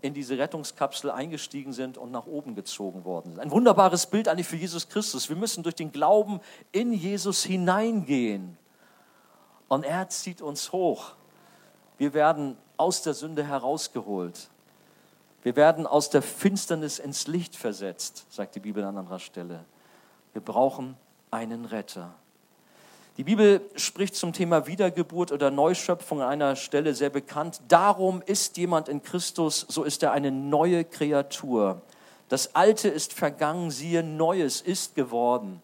[0.01, 3.39] in diese Rettungskapsel eingestiegen sind und nach oben gezogen worden sind.
[3.39, 5.29] Ein wunderbares Bild eigentlich für Jesus Christus.
[5.29, 6.39] Wir müssen durch den Glauben
[6.71, 8.57] in Jesus hineingehen.
[9.67, 11.13] Und er zieht uns hoch.
[11.97, 14.49] Wir werden aus der Sünde herausgeholt.
[15.43, 19.65] Wir werden aus der Finsternis ins Licht versetzt, sagt die Bibel an anderer Stelle.
[20.33, 20.95] Wir brauchen
[21.31, 22.13] einen Retter.
[23.17, 27.61] Die Bibel spricht zum Thema Wiedergeburt oder Neuschöpfung an einer Stelle sehr bekannt.
[27.67, 31.81] Darum ist jemand in Christus, so ist er eine neue Kreatur.
[32.29, 35.63] Das Alte ist vergangen, siehe, Neues ist geworden.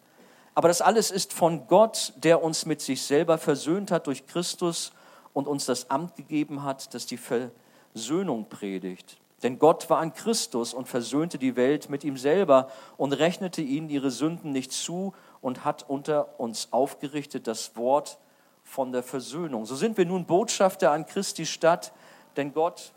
[0.56, 4.92] Aber das alles ist von Gott, der uns mit sich selber versöhnt hat durch Christus
[5.34, 9.18] und uns das Amt gegeben hat, das die Versöhnung predigt.
[9.44, 13.92] Denn Gott war an Christus und versöhnte die Welt mit ihm selber und rechnete ihnen
[13.92, 15.14] ihre Sünden nicht zu
[15.44, 18.18] und hat unter uns aufgerichtet das Wort
[18.64, 19.68] von der Versöhnung.
[19.68, 21.94] So sind wir nun Botschafter an Christi Stadt,
[22.38, 22.94] denn Gott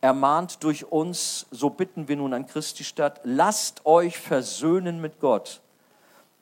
[0.00, 5.60] ermahnt durch uns, so bitten wir nun an Christi Stadt, lasst euch versöhnen mit Gott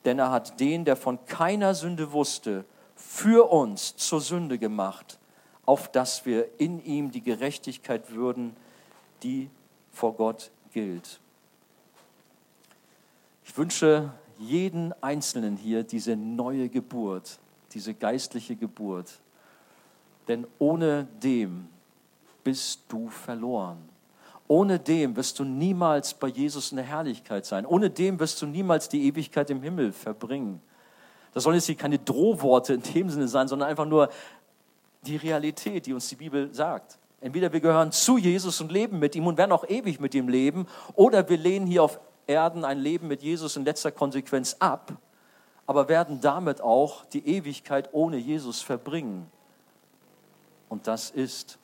[0.05, 2.65] denn er hat den, der von keiner Sünde wusste,
[2.97, 5.19] für uns zur Sünde gemacht,
[5.67, 8.57] auf dass wir in ihm die Gerechtigkeit würden,
[9.23, 9.51] die
[9.93, 11.21] vor Gott gilt.
[13.45, 17.39] Ich wünsche jeden Einzelnen hier diese neue Geburt,
[17.73, 19.13] diese geistliche Geburt.
[20.29, 21.69] Denn ohne dem
[22.45, 23.79] bist du verloren.
[24.47, 27.67] Ohne dem wirst du niemals bei Jesus in der Herrlichkeit sein.
[27.67, 30.61] Ohne dem wirst du niemals die Ewigkeit im Himmel verbringen.
[31.35, 34.09] Das sollen jetzt hier keine Drohworte in dem Sinne sein, sondern einfach nur
[35.03, 36.99] die Realität, die uns die Bibel sagt.
[37.21, 40.29] Entweder wir gehören zu Jesus und leben mit ihm und werden auch ewig mit ihm
[40.29, 44.93] leben, oder wir lehnen hier auf Erden ein Leben mit Jesus in letzter Konsequenz ab,
[45.67, 49.31] aber werden damit auch die Ewigkeit ohne Jesus verbringen.
[50.69, 51.59] Und das ist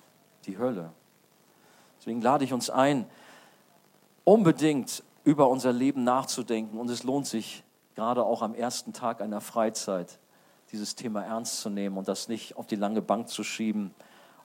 [0.47, 0.91] die Hölle.
[1.99, 3.07] Deswegen lade ich uns ein,
[4.25, 6.79] unbedingt über unser Leben nachzudenken.
[6.79, 7.63] Und es lohnt sich,
[7.95, 10.19] gerade auch am ersten Tag einer Freizeit,
[10.73, 13.95] dieses Thema ernst zu nehmen und das nicht auf die lange Bank zu schieben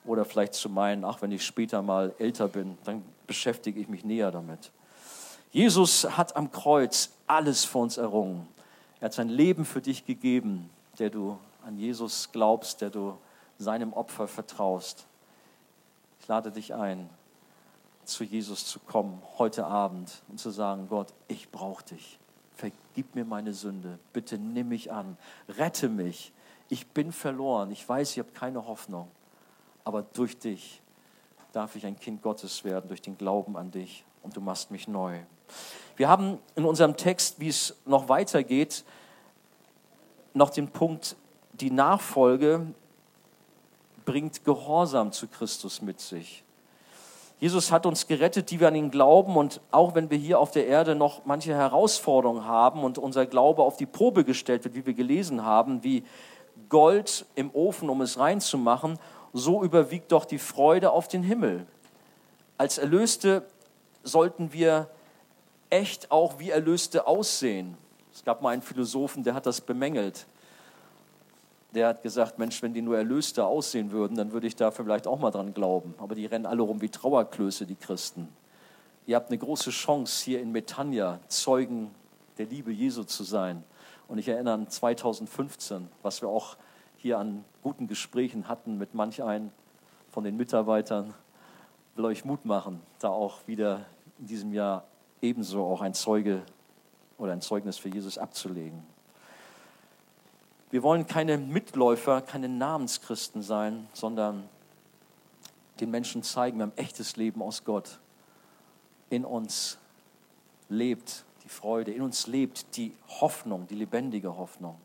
[0.06, 4.06] oder vielleicht zu meinen, ach, wenn ich später mal älter bin, dann beschäftige ich mich
[4.06, 4.72] näher damit.
[5.52, 8.48] Jesus hat am Kreuz alles für uns errungen.
[9.00, 13.18] Er hat sein Leben für dich gegeben, der du an Jesus glaubst, der du
[13.58, 15.06] seinem Opfer vertraust.
[16.20, 17.10] Ich lade dich ein,
[18.04, 22.20] zu Jesus zu kommen heute Abend und zu sagen, Gott, ich brauche dich.
[22.56, 24.00] Vergib mir meine Sünde.
[24.14, 25.18] Bitte nimm mich an.
[25.48, 26.34] Rette mich.
[26.68, 27.72] Ich bin verloren.
[27.72, 29.10] Ich weiß, ich habe keine Hoffnung.
[29.84, 30.82] Aber durch dich
[31.54, 34.04] darf ich ein Kind Gottes werden, durch den Glauben an dich.
[34.24, 35.20] Und du machst mich neu.
[35.98, 38.84] Wir haben in unserem Text, wie es noch weitergeht,
[40.34, 41.16] noch den Punkt,
[41.54, 42.68] die Nachfolge
[44.06, 46.44] bringt Gehorsam zu Christus mit sich.
[47.40, 49.38] Jesus hat uns gerettet, die wir an ihn glauben.
[49.38, 53.64] Und auch wenn wir hier auf der Erde noch manche Herausforderungen haben und unser Glaube
[53.64, 56.04] auf die Probe gestellt wird, wie wir gelesen haben, wie
[56.68, 59.00] Gold im Ofen, um es reinzumachen,
[59.32, 61.66] so überwiegt doch die Freude auf den Himmel.
[62.58, 63.44] Als Erlöste
[64.04, 64.90] sollten wir
[65.70, 67.78] echt auch wie Erlöste aussehen.
[68.14, 70.26] Es gab mal einen Philosophen, der hat das bemängelt
[71.74, 75.06] der hat gesagt, Mensch, wenn die nur Erlöste aussehen würden, dann würde ich da vielleicht
[75.06, 75.94] auch mal dran glauben.
[76.00, 78.28] Aber die rennen alle rum wie Trauerklöße, die Christen.
[79.06, 81.92] Ihr habt eine große Chance, hier in Metania Zeugen
[82.38, 83.64] der Liebe Jesu zu sein.
[84.08, 86.58] Und ich erinnere an 2015, was wir auch
[86.98, 89.52] hier an guten Gesprächen hatten mit manch einem
[90.12, 91.14] von den Mitarbeitern.
[91.96, 93.86] Will euch Mut machen, da auch wieder
[94.20, 94.86] in diesem Jahr
[95.22, 96.44] ebenso auch ein Zeuge
[97.18, 98.84] oder ein Zeugnis für Jesus abzulegen.
[100.72, 104.48] Wir wollen keine Mitläufer, keine Namenschristen sein, sondern
[105.80, 108.00] den Menschen zeigen, wir haben echtes Leben aus Gott.
[109.10, 109.78] In uns
[110.68, 114.80] lebt die Freude, in uns lebt die Hoffnung, die lebendige Hoffnung.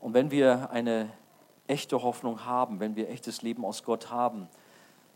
[0.00, 1.10] Und wenn wir eine
[1.68, 4.48] echte Hoffnung haben, wenn wir echtes Leben aus Gott haben,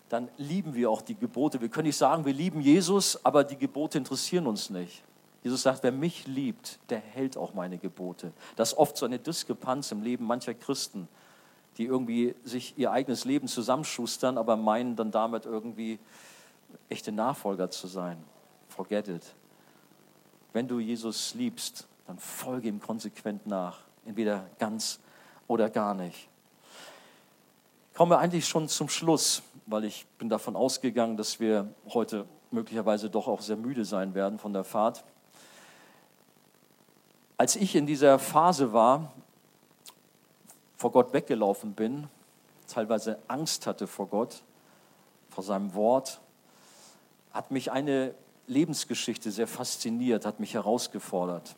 [0.08, 1.60] dann lieben wir auch die Gebote.
[1.60, 5.02] Wir können nicht sagen, wir lieben Jesus, aber die Gebote interessieren uns nicht.
[5.42, 8.32] Jesus sagt, wer mich liebt, der hält auch meine Gebote.
[8.56, 11.08] Das ist oft so eine Diskrepanz im Leben mancher Christen,
[11.76, 15.98] die irgendwie sich ihr eigenes Leben zusammenschustern, aber meinen dann damit irgendwie
[16.88, 18.16] echte Nachfolger zu sein.
[18.68, 19.34] Forget it.
[20.52, 25.00] Wenn du Jesus liebst, dann folge ihm konsequent nach, entweder ganz
[25.46, 26.28] oder gar nicht.
[27.94, 33.10] Kommen wir eigentlich schon zum Schluss, weil ich bin davon ausgegangen, dass wir heute möglicherweise
[33.10, 35.04] doch auch sehr müde sein werden von der Fahrt.
[37.36, 39.12] Als ich in dieser Phase war,
[40.76, 42.08] vor Gott weggelaufen bin,
[42.68, 44.42] teilweise Angst hatte vor Gott,
[45.28, 46.20] vor seinem Wort,
[47.32, 48.14] hat mich eine
[48.46, 51.56] Lebensgeschichte sehr fasziniert, hat mich herausgefordert.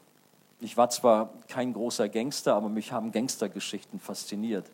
[0.60, 4.68] Ich war zwar kein großer Gangster, aber mich haben Gangstergeschichten fasziniert.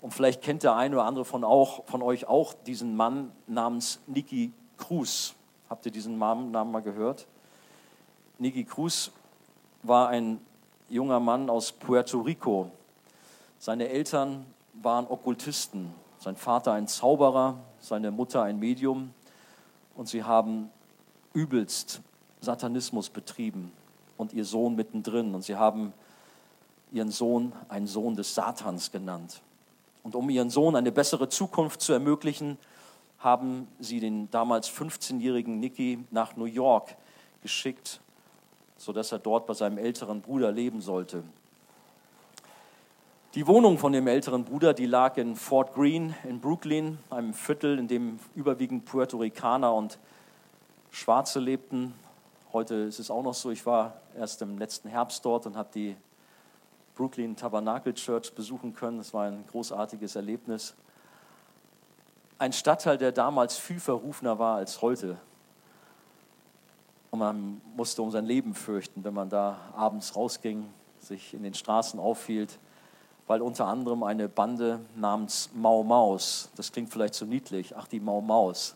[0.00, 4.00] Und vielleicht kennt der eine oder andere von, auch, von euch auch diesen Mann namens
[4.06, 5.34] Nicky Cruz.
[5.68, 7.26] Habt ihr diesen Namen mal gehört?
[8.38, 9.10] Nicky Cruz
[9.82, 10.40] war ein
[10.88, 12.70] junger Mann aus Puerto Rico.
[13.58, 19.12] Seine Eltern waren Okkultisten, sein Vater ein Zauberer, seine Mutter ein Medium
[19.96, 20.70] und sie haben
[21.34, 22.00] übelst
[22.40, 23.72] Satanismus betrieben
[24.16, 25.92] und ihr Sohn mittendrin und sie haben
[26.92, 29.42] ihren Sohn einen Sohn des Satans genannt.
[30.08, 32.56] Und um ihren Sohn eine bessere Zukunft zu ermöglichen,
[33.18, 36.96] haben sie den damals 15-jährigen Nicky nach New York
[37.42, 38.00] geschickt,
[38.78, 41.24] sodass er dort bei seinem älteren Bruder leben sollte.
[43.34, 47.78] Die Wohnung von dem älteren Bruder, die lag in Fort Greene in Brooklyn, einem Viertel,
[47.78, 49.98] in dem überwiegend Puerto Ricaner und
[50.90, 51.92] Schwarze lebten.
[52.54, 53.50] Heute ist es auch noch so.
[53.50, 55.96] Ich war erst im letzten Herbst dort und habe die
[56.98, 58.98] Brooklyn Tabernacle Church besuchen können.
[58.98, 60.74] Das war ein großartiges Erlebnis.
[62.38, 65.16] Ein Stadtteil, der damals viel verrufener war als heute.
[67.12, 71.54] Und man musste um sein Leben fürchten, wenn man da abends rausging, sich in den
[71.54, 72.58] Straßen aufhielt,
[73.28, 78.00] weil unter anderem eine Bande namens Mau Maus, das klingt vielleicht so niedlich, ach die
[78.00, 78.74] Mau Maus,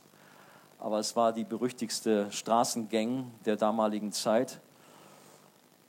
[0.78, 4.60] aber es war die berüchtigste Straßengang der damaligen Zeit.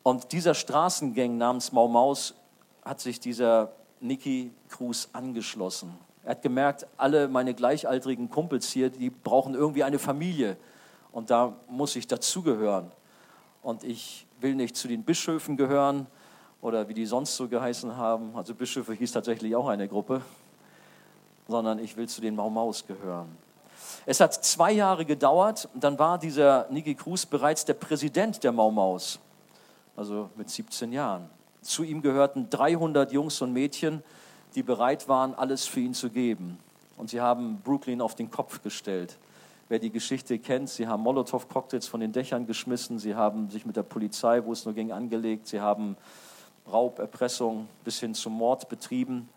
[0.04, 2.36] Und dieser Straßengang namens Mau Maus
[2.84, 5.98] hat sich dieser Nicky Cruz angeschlossen.
[6.24, 10.58] Er hat gemerkt, alle meine gleichaltrigen Kumpels hier, die brauchen irgendwie eine Familie.
[11.12, 12.92] Und da muss ich dazugehören.
[13.62, 16.08] Und ich will nicht zu den Bischöfen gehören
[16.62, 18.36] oder wie die sonst so geheißen haben.
[18.36, 20.22] Also Bischöfe hieß tatsächlich auch eine Gruppe.
[21.48, 23.38] Sondern ich will zu den Maumaus gehören.
[24.06, 29.20] Es hat zwei Jahre gedauert, dann war dieser Niki Cruz bereits der Präsident der Maumaus,
[29.95, 31.29] also mit 17 Jahren.
[31.62, 34.03] Zu ihm gehörten 300 Jungs und Mädchen,
[34.56, 36.58] die bereit waren, alles für ihn zu geben.
[36.97, 39.17] Und sie haben Brooklyn auf den Kopf gestellt.
[39.69, 43.75] Wer die Geschichte kennt, sie haben Molotow-Cocktails von den Dächern geschmissen, sie haben sich mit
[43.75, 45.95] der Polizei, wo es nur ging, angelegt, sie haben
[46.71, 49.29] Raub, Erpressung bis hin zum Mord betrieben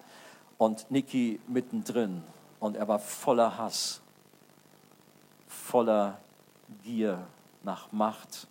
[0.59, 2.23] und Nicky mittendrin.
[2.61, 4.01] Und er war voller Hass,
[5.47, 6.19] voller
[6.83, 7.27] Gier
[7.63, 8.49] nach Macht,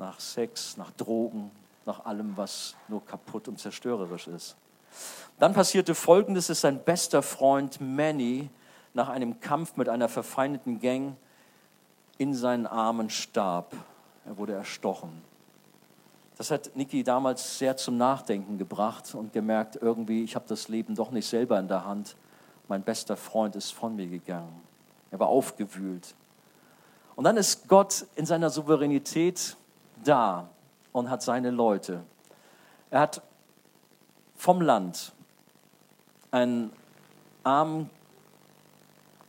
[0.00, 1.50] nach Sex, nach Drogen,
[1.86, 4.56] nach allem, was nur kaputt und zerstörerisch ist.
[5.38, 8.48] Dann passierte Folgendes, dass sein bester Freund Manny
[8.94, 11.16] nach einem Kampf mit einer verfeindeten Gang
[12.18, 13.74] in seinen Armen starb.
[14.24, 15.22] Er wurde erstochen.
[16.36, 20.94] Das hat Niki damals sehr zum Nachdenken gebracht und gemerkt, irgendwie, ich habe das Leben
[20.94, 22.16] doch nicht selber in der Hand.
[22.68, 24.62] Mein bester Freund ist von mir gegangen.
[25.10, 26.14] Er war aufgewühlt.
[27.16, 29.56] Und dann ist Gott in seiner Souveränität
[30.04, 30.48] da
[30.92, 32.02] und hat seine Leute.
[32.90, 33.22] Er hat
[34.36, 35.12] vom Land
[36.30, 36.72] einen
[37.42, 37.90] armen,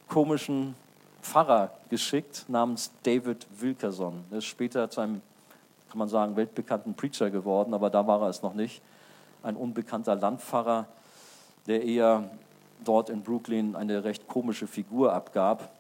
[0.08, 0.76] komischen
[1.22, 4.26] Pfarrer geschickt namens David Wilkerson.
[4.32, 5.22] Er ist später zu einem,
[5.90, 8.82] kann man sagen, weltbekannten Preacher geworden, aber da war er es noch nicht.
[9.44, 10.86] Ein unbekannter Landpfarrer,
[11.68, 12.30] der eher
[12.84, 15.72] dort in Brooklyn eine recht komische Figur abgab,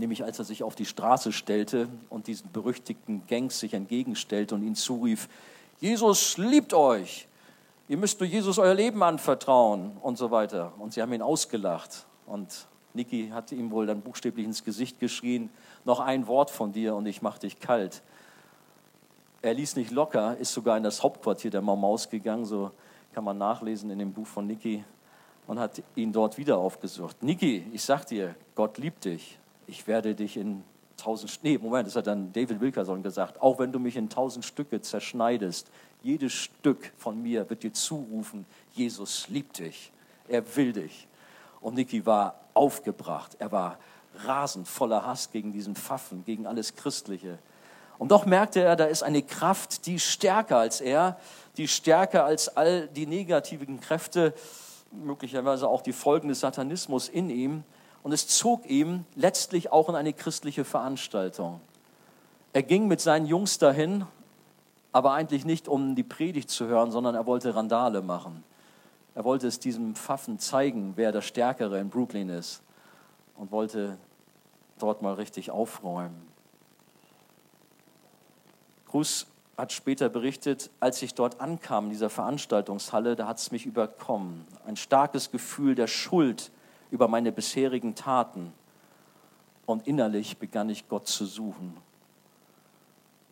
[0.00, 4.62] nämlich als er sich auf die Straße stellte und diesen berüchtigten Gangs sich entgegenstellte und
[4.62, 5.28] ihnen zurief,
[5.78, 7.28] Jesus liebt euch,
[7.88, 10.72] ihr müsst nur Jesus euer Leben anvertrauen und so weiter.
[10.78, 15.50] Und sie haben ihn ausgelacht und Niki hatte ihm wohl dann buchstäblich ins Gesicht geschrien,
[15.84, 18.02] noch ein Wort von dir und ich mach dich kalt.
[19.42, 22.72] Er ließ nicht locker, ist sogar in das Hauptquartier der Maumaus gegangen, so
[23.12, 24.84] kann man nachlesen in dem Buch von Niki
[25.46, 27.22] und hat ihn dort wieder aufgesucht.
[27.22, 29.39] Niki, ich sag dir, Gott liebt dich.
[29.70, 30.64] Ich werde dich in
[30.96, 34.44] tausend, nee, Moment, das hat dann David Wilkerson gesagt, auch wenn du mich in tausend
[34.44, 35.70] Stücke zerschneidest,
[36.02, 39.92] jedes Stück von mir wird dir zurufen, Jesus liebt dich,
[40.28, 41.06] er will dich.
[41.60, 43.36] Und Niki war aufgebracht.
[43.38, 43.78] Er war
[44.24, 47.38] rasend, voller Hass gegen diesen Pfaffen, gegen alles Christliche.
[47.98, 51.18] Und doch merkte er, da ist eine Kraft, die stärker als er,
[51.58, 54.34] die stärker als all die negativen Kräfte,
[54.90, 57.62] möglicherweise auch die Folgen des Satanismus in ihm.
[58.02, 61.60] Und es zog ihm letztlich auch in eine christliche Veranstaltung.
[62.52, 64.06] Er ging mit seinen Jungs dahin,
[64.92, 68.42] aber eigentlich nicht, um die Predigt zu hören, sondern er wollte Randale machen.
[69.14, 72.62] Er wollte es diesem Pfaffen zeigen, wer der Stärkere in Brooklyn ist
[73.36, 73.98] und wollte
[74.78, 76.26] dort mal richtig aufräumen.
[78.86, 83.66] Cruz hat später berichtet, als ich dort ankam in dieser Veranstaltungshalle, da hat es mich
[83.66, 84.46] überkommen.
[84.66, 86.50] Ein starkes Gefühl der Schuld
[86.90, 88.52] über meine bisherigen Taten.
[89.66, 91.76] Und innerlich begann ich Gott zu suchen.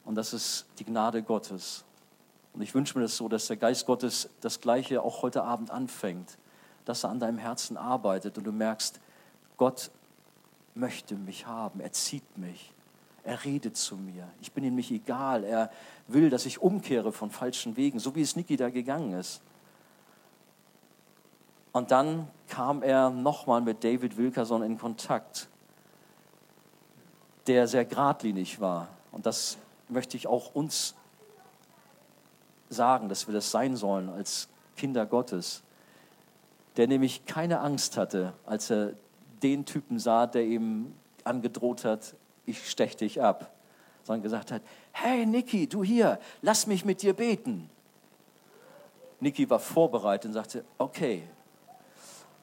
[0.05, 1.85] Und das ist die Gnade Gottes.
[2.55, 5.71] Und ich wünsche mir das so, dass der Geist Gottes das Gleiche auch heute Abend
[5.71, 6.39] anfängt,
[6.85, 9.01] dass er an deinem Herzen arbeitet und du merkst,
[9.57, 9.91] Gott
[10.75, 12.73] möchte mich haben, er zieht mich,
[13.25, 15.71] er redet zu mir, ich bin ihm nicht egal, er
[16.07, 19.43] will, dass ich umkehre von falschen Wegen, so wie es Niki da gegangen ist.
[21.73, 25.49] Und dann kam er nochmal mit David Wilkerson in Kontakt,
[27.47, 28.89] der sehr geradlinig war.
[29.13, 30.95] Und das möchte ich auch uns
[32.69, 35.63] sagen, dass wir das sein sollen als Kinder Gottes,
[36.77, 38.93] der nämlich keine Angst hatte, als er
[39.43, 40.93] den Typen sah, der ihm
[41.25, 42.15] angedroht hat,
[42.47, 43.53] ich stech dich ab,
[44.03, 44.63] sondern gesagt hat,
[44.93, 47.69] hey Niki, du hier, lass mich mit dir beten.
[49.21, 51.25] Niki war vorbereitet und sagte, okay.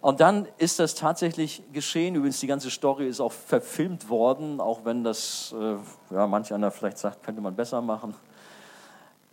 [0.05, 2.13] Und dann ist das tatsächlich geschehen.
[2.13, 5.77] Übrigens, die ganze Story ist auch verfilmt worden, auch wenn das, äh,
[6.13, 8.13] ja, manch einer vielleicht sagt, könnte man besser machen.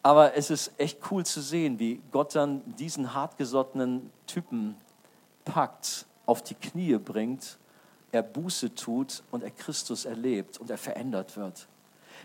[0.03, 4.75] Aber es ist echt cool zu sehen, wie Gott dann diesen hartgesottenen Typen
[5.45, 7.59] packt, auf die Knie bringt,
[8.11, 11.69] er Buße tut und er Christus erlebt und er verändert wird.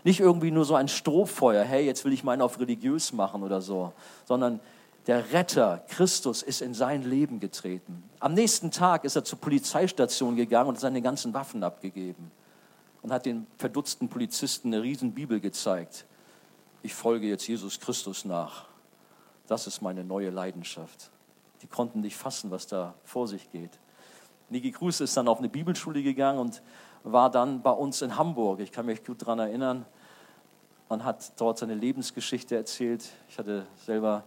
[0.04, 3.60] Nicht irgendwie nur so ein Strohfeuer, hey, jetzt will ich meinen auf religiös machen oder
[3.60, 3.92] so,
[4.24, 4.58] sondern
[5.06, 8.02] der Retter, Christus, ist in sein Leben getreten.
[8.20, 12.30] Am nächsten Tag ist er zur Polizeistation gegangen und seine ganzen Waffen abgegeben
[13.02, 16.04] und hat den verdutzten Polizisten eine riesen Bibel gezeigt.
[16.82, 18.66] Ich folge jetzt Jesus Christus nach.
[19.46, 21.10] Das ist meine neue Leidenschaft.
[21.62, 23.78] Die konnten nicht fassen, was da vor sich geht.
[24.50, 26.62] Niki Kruse ist dann auf eine Bibelschule gegangen und
[27.02, 28.60] war dann bei uns in Hamburg.
[28.60, 29.86] Ich kann mich gut daran erinnern.
[30.88, 33.04] Man hat dort seine Lebensgeschichte erzählt.
[33.28, 34.24] Ich hatte selber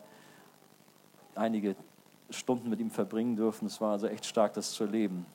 [1.36, 1.76] einige
[2.30, 3.66] Stunden mit ihm verbringen dürfen.
[3.66, 5.26] Es war also echt stark, das zu erleben.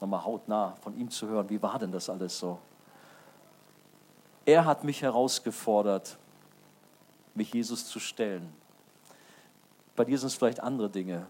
[0.00, 2.58] Nochmal hautnah von ihm zu hören, wie war denn das alles so?
[4.46, 6.18] Er hat mich herausgefordert,
[7.34, 8.52] mich Jesus zu stellen.
[9.96, 11.26] Bei dir sind es vielleicht andere Dinge.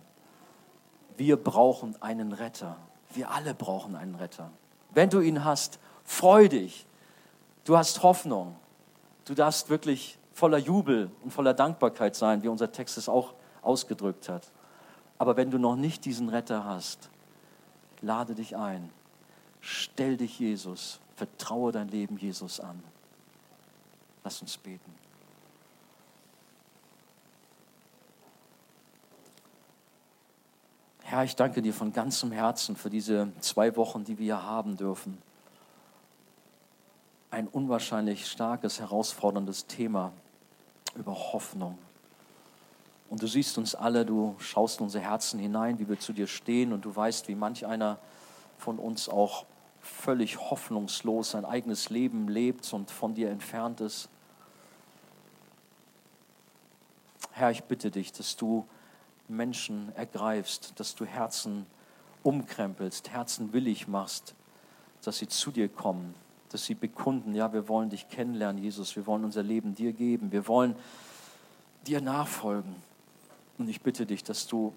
[1.17, 2.77] Wir brauchen einen Retter.
[3.13, 4.51] Wir alle brauchen einen Retter.
[4.93, 6.87] Wenn du ihn hast, freu dich.
[7.65, 8.57] Du hast Hoffnung.
[9.25, 14.29] Du darfst wirklich voller Jubel und voller Dankbarkeit sein, wie unser Text es auch ausgedrückt
[14.29, 14.51] hat.
[15.19, 17.11] Aber wenn du noch nicht diesen Retter hast,
[18.01, 18.91] lade dich ein.
[19.61, 21.01] Stell dich Jesus.
[21.17, 22.83] Vertraue dein Leben Jesus an.
[24.25, 24.95] Lass uns beten.
[31.03, 34.77] Herr, ich danke dir von ganzem Herzen für diese zwei Wochen, die wir hier haben
[34.77, 35.19] dürfen.
[37.33, 40.13] Ein unwahrscheinlich starkes, herausforderndes Thema
[40.95, 41.79] über Hoffnung.
[43.11, 46.29] Und du siehst uns alle, du schaust in unsere Herzen hinein, wie wir zu dir
[46.29, 47.99] stehen und du weißt, wie manch einer
[48.57, 49.45] von uns auch
[49.81, 54.09] völlig hoffnungslos sein eigenes Leben lebt und von dir entfernt ist.
[57.33, 58.65] Herr, ich bitte dich, dass du
[59.27, 61.67] Menschen ergreifst, dass du Herzen
[62.23, 64.35] umkrempelst, Herzen willig machst,
[65.03, 66.15] dass sie zu dir kommen,
[66.51, 70.31] dass sie bekunden, ja, wir wollen dich kennenlernen, Jesus, wir wollen unser Leben dir geben,
[70.31, 70.77] wir wollen
[71.87, 72.77] dir nachfolgen.
[73.61, 74.73] Und ich bitte dich, dass du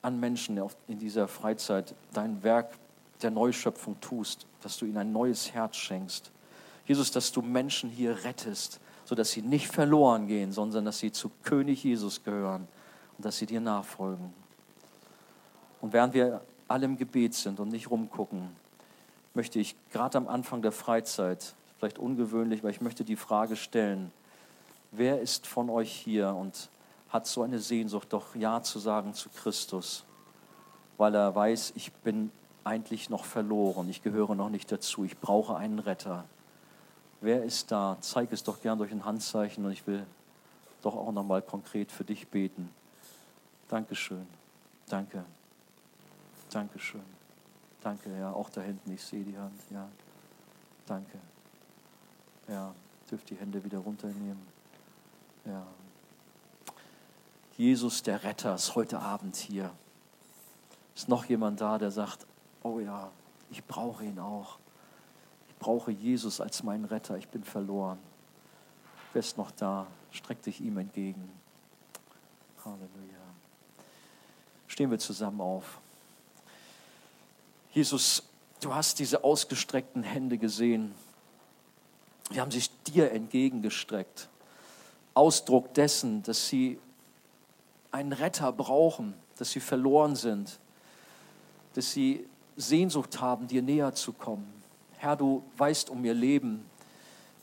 [0.00, 2.70] an Menschen in dieser Freizeit dein Werk
[3.20, 6.30] der Neuschöpfung tust, dass du ihnen ein neues Herz schenkst.
[6.86, 11.32] Jesus, dass du Menschen hier rettest, sodass sie nicht verloren gehen, sondern dass sie zu
[11.42, 12.68] König Jesus gehören
[13.16, 14.32] und dass sie dir nachfolgen.
[15.80, 18.50] Und während wir alle im Gebet sind und nicht rumgucken,
[19.34, 24.12] möchte ich gerade am Anfang der Freizeit, vielleicht ungewöhnlich, weil ich möchte die Frage stellen,
[24.92, 26.70] wer ist von euch hier und
[27.08, 30.04] hat so eine Sehnsucht, doch Ja zu sagen zu Christus,
[30.96, 32.30] weil er weiß, ich bin
[32.64, 36.24] eigentlich noch verloren, ich gehöre noch nicht dazu, ich brauche einen Retter.
[37.20, 37.96] Wer ist da?
[38.00, 40.06] Zeig es doch gern durch ein Handzeichen und ich will
[40.82, 42.70] doch auch nochmal konkret für dich beten.
[43.68, 44.26] Dankeschön.
[44.88, 45.24] Danke.
[46.50, 47.02] Dankeschön.
[47.80, 49.88] Danke, ja, auch da hinten, ich sehe die Hand, ja.
[50.86, 51.18] Danke.
[52.48, 52.74] Ja,
[53.10, 54.46] dürft die Hände wieder runternehmen.
[55.44, 55.66] Ja.
[57.58, 59.72] Jesus, der Retter, ist heute Abend hier.
[60.94, 62.24] Ist noch jemand da, der sagt,
[62.62, 63.10] oh ja,
[63.50, 64.58] ich brauche ihn auch.
[65.48, 67.98] Ich brauche Jesus als meinen Retter, ich bin verloren.
[69.12, 69.88] Wer ist noch da?
[70.12, 71.32] Streck dich ihm entgegen.
[72.64, 73.18] Halleluja.
[74.68, 75.80] Stehen wir zusammen auf.
[77.72, 78.22] Jesus,
[78.60, 80.94] du hast diese ausgestreckten Hände gesehen.
[82.30, 84.28] Die haben sich dir entgegengestreckt.
[85.14, 86.78] Ausdruck dessen, dass sie
[87.90, 90.58] einen Retter brauchen, dass sie verloren sind,
[91.74, 92.26] dass sie
[92.56, 94.52] Sehnsucht haben, dir näher zu kommen.
[94.98, 96.68] Herr, du weißt um ihr Leben,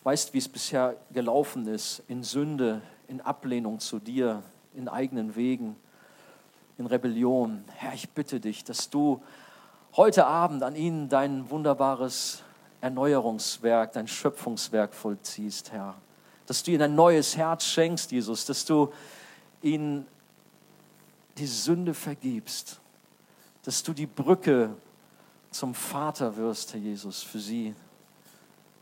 [0.03, 4.43] weißt, wie es bisher gelaufen ist, in Sünde, in Ablehnung zu dir,
[4.75, 5.75] in eigenen Wegen,
[6.77, 7.63] in Rebellion.
[7.75, 9.21] Herr, ich bitte dich, dass du
[9.95, 12.43] heute Abend an ihnen dein wunderbares
[12.81, 15.95] Erneuerungswerk, dein Schöpfungswerk vollziehst, Herr.
[16.45, 18.91] Dass du ihnen ein neues Herz schenkst, Jesus, dass du
[19.61, 20.05] ihnen
[21.37, 22.79] die Sünde vergibst,
[23.63, 24.75] dass du die Brücke
[25.51, 27.73] zum Vater wirst, Herr Jesus, für sie.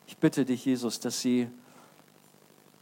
[0.08, 1.49] Ich bitte dich, Jesus, dass sie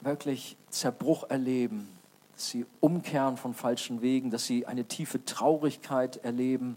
[0.01, 1.87] wirklich Zerbruch erleben,
[2.33, 6.75] dass sie umkehren von falschen Wegen, dass sie eine tiefe Traurigkeit erleben,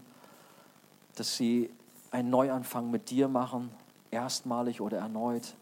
[1.15, 1.71] dass sie
[2.11, 3.71] einen Neuanfang mit dir machen,
[4.11, 5.55] erstmalig oder erneut.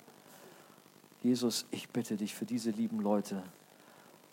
[1.23, 3.41] Jesus, ich bitte dich für diese lieben Leute,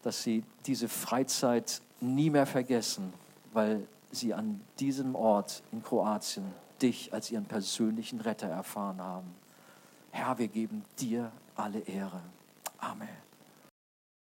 [0.03, 3.13] dass sie diese Freizeit nie mehr vergessen,
[3.53, 6.45] weil sie an diesem Ort in Kroatien
[6.83, 9.35] dich als ihren persönlichen Retter erfahren haben.
[10.11, 12.21] Herr, wir geben dir alle Ehre.
[12.79, 13.30] Amen.